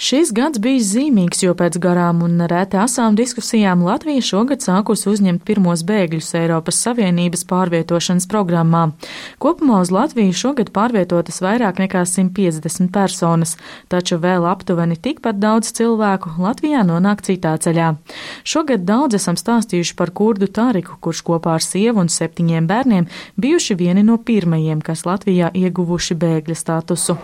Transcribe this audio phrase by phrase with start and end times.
[0.00, 5.42] Šis gads bijis zīmīgs, jo pēc garām un reti asām diskusijām Latvija šogad sākusi uzņemt
[5.44, 8.86] pirmos bēgļus Eiropas Savienības pārvietošanas programmā.
[9.44, 13.58] Kopumā uz Latviju šogad pārvietotas vairāk nekā 150 personas,
[13.92, 17.90] taču vēl aptuveni tikpat daudz cilvēku Latvijā nonāk citā ceļā.
[18.40, 23.76] Šogad daudz esam stāstījuši par kurdu Tāriku, kurš kopā ar sievu un septiņiem bērniem bijuši
[23.84, 27.20] vieni no pirmajiem, kas Latvijā ieguvuši bēgļa statusu.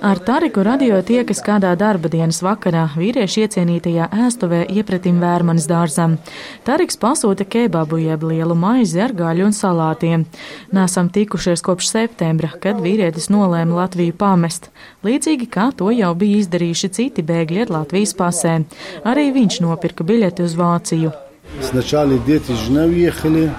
[0.00, 6.16] Ar Tariku radio tiekas kādā darba dienas vakarā vīrieši iecienītajā ēstuvē iepretim vērmanis dārzam.
[6.64, 10.24] Tariks pasūta kebabu jeb lielu maizi ar gaļu un salātiem.
[10.72, 14.70] Nesam tikušies kopš septembra, kad vīrietis nolēma Latviju pamest,
[15.04, 18.68] līdzīgi kā to jau bija izdarījuši citi bēgļi ar Latvijas pasēm.
[19.04, 21.12] Arī viņš nopirka biļeti uz Vāciju.
[21.60, 23.50] Сначала дети жена уехали,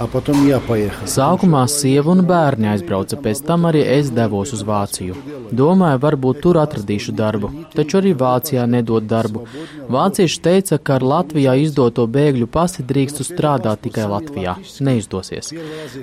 [0.00, 5.16] Sākumā sieva un bērni aizbrauca, pēc tam arī es devos uz Vāciju.
[5.52, 9.44] Domāju, varbūt tur atradīšu darbu, taču arī Vācijā nedod darbu.
[9.92, 14.56] Vācieši teica, ka ar Latvijā izdoto bēgļu pasi drīkstu strādāt tikai Latvijā.
[14.80, 15.52] Neizdosies.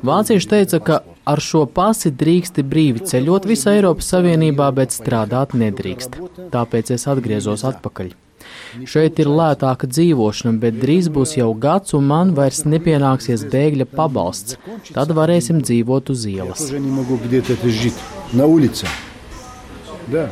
[0.06, 6.22] Vācieši teica, ka ar šo pasi drīksti brīvi ceļot visā Eiropas Savienībā, bet strādāt nedrīkst.
[6.54, 8.14] Tāpēc es atgriezos atpakaļ.
[8.90, 14.60] Šeit ir lētāka dzīvošana, bet drīz būs jau gads, un man vairs nepienāksies bēgļa pabalsts.
[14.96, 16.68] Tad varēsim dzīvot uz ielas.
[20.10, 20.30] Да.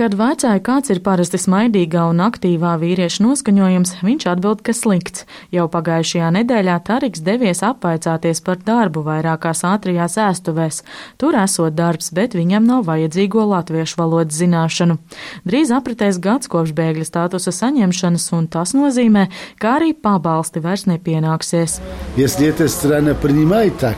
[0.00, 5.24] Kad vaicāja, kāds ir parasti smaidīgā un aktīvā vīrieša noskaņojums, viņš atbild, ka slikts.
[5.54, 10.82] Jau pagājušajā nedēļā Tariks devies apvaicāties par darbu vairākās ātrijās ēstuvēs.
[11.16, 14.98] Tur esot darbs, bet viņam nav vajadzīgo latviešu valodas zināšanu.
[15.48, 21.80] Drīz apritēs gads kopš bēgļa statusa saņemšanas, un tas nozīmē, ka arī pabalsti vairs nepienāksies.
[22.16, 23.96] Если эта страна принимает так,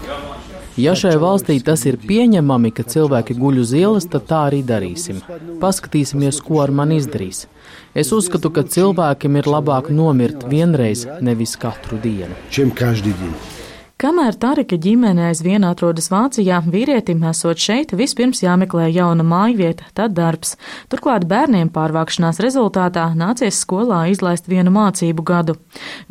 [0.73, 5.19] Ja šai valstī tas ir pieņemami, ka cilvēki guļ uz ielas, tad tā arī darīsim.
[5.61, 7.45] Paskatīsimies, ko ar mani izdarīs.
[7.93, 12.33] Es uzskatu, ka cilvēkiem ir labāk nomirt vienreiz, nevis katru dienu.
[14.03, 20.57] Kamēr Tarika ģimene aizvien atrodas Vācijā, vīrietim esot šeit, vispirms jāmeklē jauna mājvieta, tad darbs.
[20.91, 25.55] Turklāt bērniem pārvākšanās rezultātā nācies skolā izlaist vienu mācību gadu.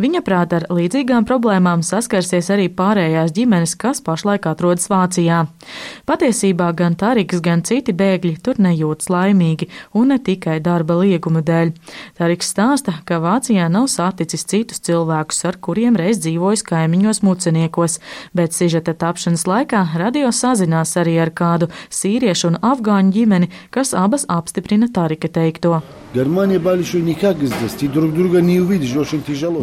[0.01, 5.43] Viņa prāt ar līdzīgām problēmām saskarsies arī pārējās ģimenes, kas pašlaik atrodas Vācijā.
[6.09, 11.75] Patiesībā gan Tariks, gan citi bēgļi tur nejūtas laimīgi, un ne tikai darba lieguma dēļ.
[12.17, 17.99] Tariks stāsta, ka Vācijā nav saticis citus cilvēkus, ar kuriem reiz dzīvojis kaimiņos muceniekos laikos,
[18.33, 24.27] bet sižeta tapšanas laikā radio sazinās arī ar kādu sīriešu un afgāņu ģimeni, kas abas
[24.29, 25.83] apstiprina Tarika teikto.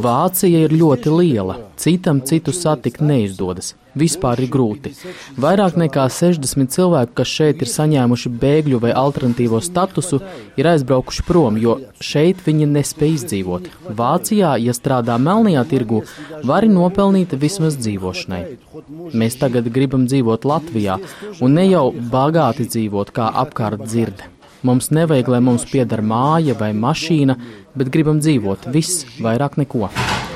[0.03, 4.92] Vācija ir ļoti liela, citam citu satikt neizdodas vispār ir grūti.
[5.41, 10.20] Vairāk nekā 60 cilvēku, kas šeit ir saņēmuši bēgļu vai alternatīvo statusu,
[10.59, 13.70] ir aizbraukuši prom, jo šeit viņi nespēj izdzīvot.
[14.00, 16.03] Vācijā, ja strādā melnajā tirgu,
[16.44, 18.42] vari nopelnīt vismaz dzīvošanai.
[19.15, 20.98] Mēs tagad gribam dzīvot Latvijā
[21.41, 24.26] un ne jau bagāti dzīvot, kā apkārt dzird.
[24.65, 27.37] Mums nevajag, lai mums pieder māja vai mašīna,
[27.76, 29.91] bet gribam dzīvot viss, vairāk neko.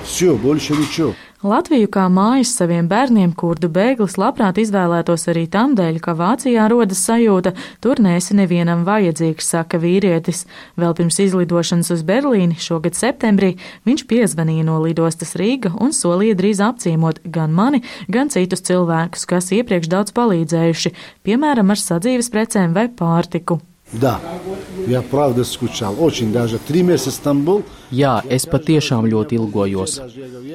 [0.04, 1.14] Все, больше ничего.
[1.43, 7.01] Latviju kā mājas saviem bērniem kurdu bēglis labprāt izvēlētos arī tam dēļ, ka Vācijā rodas
[7.03, 7.51] sajūta,
[7.83, 10.45] tur nesi nevienam vajadzīgs, saka vīrietis.
[10.79, 16.63] Vēl pirms izlidošanas uz Berlīni šogad septembrī viņš piezvanīja no lidostas Rīga un solīja drīz
[16.63, 20.95] apciemot gan mani, gan citus cilvēkus, kas iepriekš daudz palīdzējuši,
[21.27, 23.59] piemēram, ar sadzīves precēm vai pārtiku.
[23.91, 24.19] Da,
[24.87, 27.61] ja pravda skučal, očin daža, tri mēnesis tam būl.
[27.93, 29.99] Jā, es patiešām ļoti ilgojos.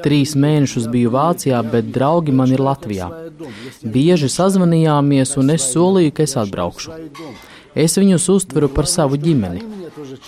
[0.02, 3.06] Trīs mēnešus biju Vācijā, bet draugi man ir Latvijā.
[3.84, 6.96] Bieži sazvanījāmies un es solīju, ka es atbraukšu.
[7.78, 9.62] Es viņus uztveru par savu ģimeni.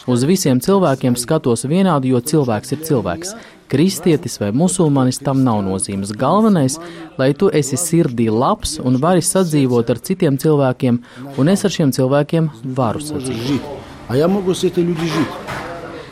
[0.06, 3.34] Uz visiem cilvēkiem skatos vienādi, jo cilvēks ir cilvēks.
[3.70, 6.10] Kristietis vai musulmanis tam nav nozīmes.
[6.18, 6.78] Galvenais,
[7.20, 10.98] lai tu esi sirdī labs un vari sadzīvot ar citiem cilvēkiem,
[11.38, 13.86] un es ar šiem cilvēkiem varu sadzīvot.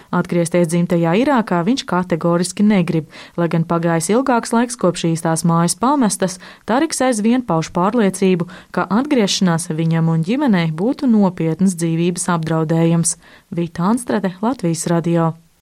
[0.09, 5.77] Atgriezties dzimtajā Irākā viņš kategoriski negrib, lai gan pagājis ilgāks laiks kopš šīs tās mājas
[5.77, 6.39] pamestas,
[6.69, 13.19] Tariks aizvien pauž pārliecību, ka atgriešanās viņam un ģimenei būtu nopietnas dzīvības apdraudējums.
[13.53, 15.35] Vita Anstrate, Latvijas radio.